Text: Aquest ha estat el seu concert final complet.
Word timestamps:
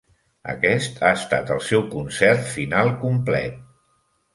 Aquest 0.53 0.97
ha 1.03 1.11
estat 1.19 1.53
el 1.57 1.63
seu 1.67 1.85
concert 1.95 2.51
final 2.59 2.95
complet. 3.07 3.67